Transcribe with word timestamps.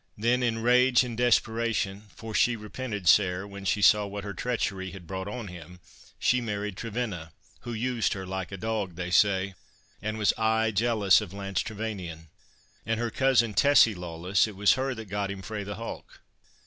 Then 0.17 0.41
in 0.41 0.63
rage 0.63 1.03
and 1.03 1.15
desperation, 1.15 2.05
for 2.15 2.33
she 2.33 2.55
repented 2.55 3.07
sair, 3.07 3.45
when 3.45 3.65
she 3.65 3.83
saw 3.83 4.07
what 4.07 4.23
her 4.23 4.33
treachery 4.33 4.89
had 4.89 5.05
brought 5.05 5.27
on 5.27 5.47
him, 5.47 5.79
she 6.17 6.41
married 6.41 6.75
Trevenna, 6.75 7.33
who 7.59 7.73
used 7.73 8.13
her 8.13 8.25
like 8.25 8.51
a 8.51 8.57
dog, 8.57 8.95
they 8.95 9.11
say, 9.11 9.53
and 10.01 10.17
was 10.17 10.33
aye 10.39 10.71
jealous 10.71 11.21
of 11.21 11.33
Lance 11.33 11.61
Trevanion. 11.61 12.29
And 12.83 12.99
her 12.99 13.11
cousin 13.11 13.53
Tessie 13.53 13.93
Lawless, 13.93 14.47
it 14.47 14.55
was 14.55 14.73
her 14.73 14.95
that 14.95 15.05
got 15.05 15.29
him 15.29 15.43
frae 15.43 15.63
the 15.63 15.75
hulk." 15.75 16.19